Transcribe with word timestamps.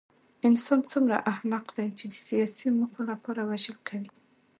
انسان 0.47 0.79
څومره 0.91 1.15
احمق 1.31 1.65
دی 1.77 1.87
چې 1.99 2.05
د 2.11 2.15
سیاسي 2.27 2.67
موخو 2.77 3.01
لپاره 3.11 3.41
وژل 3.49 3.77
کوي 3.87 4.09